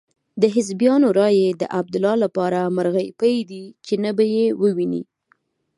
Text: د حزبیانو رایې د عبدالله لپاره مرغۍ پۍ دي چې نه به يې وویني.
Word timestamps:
د 0.41 0.43
حزبیانو 0.55 1.07
رایې 1.19 1.49
د 1.61 1.63
عبدالله 1.79 2.15
لپاره 2.23 2.59
مرغۍ 2.75 3.09
پۍ 3.19 3.35
دي 3.49 3.63
چې 3.85 3.93
نه 4.03 4.11
به 4.17 4.25
يې 4.35 4.45
وویني. 4.61 5.03